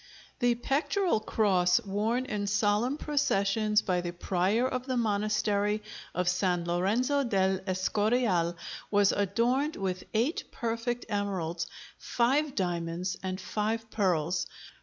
The 0.39 0.55
pectoral 0.55 1.19
cross 1.19 1.79
worn 1.79 2.25
in 2.25 2.47
solemn 2.47 2.97
processions 2.97 3.83
by 3.83 4.01
the 4.01 4.11
prior 4.13 4.67
of 4.67 4.87
the 4.87 4.97
monastery 4.97 5.83
of 6.15 6.27
San 6.27 6.65
Lorenzo 6.65 7.23
del 7.23 7.59
Escorial 7.67 8.57
was 8.89 9.11
adorned 9.11 9.75
with 9.75 10.03
eight 10.15 10.45
perfect 10.51 11.05
emeralds, 11.07 11.67
five 11.99 12.55
diamonds, 12.55 13.15
and 13.21 13.39
five 13.39 13.91
pearls. 13.91 14.47